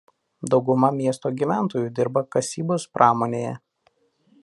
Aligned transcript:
Dauguma 0.53 0.89
miesto 0.99 1.33
gyventojų 1.43 1.93
dirba 2.01 2.25
kasybos 2.37 2.89
pramonėje. 2.99 3.57